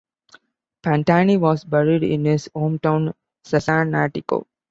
Pantani 0.83 1.37
was 1.39 1.63
buried 1.63 2.01
in 2.01 2.25
his 2.25 2.49
hometown, 2.55 3.13
Cesenatico. 3.45 4.47